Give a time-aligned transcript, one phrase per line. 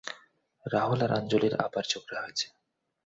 [0.65, 2.47] রাহুল আর আঞ্জলির আবার ঝগড়া হয়েছে।